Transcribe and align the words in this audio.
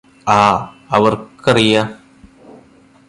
ആ 0.27 0.39
അവർക്കറിയാം 0.91 1.87